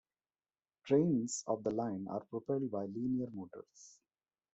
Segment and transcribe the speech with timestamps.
[0.83, 3.99] Trains of the line are propelled by linear motors.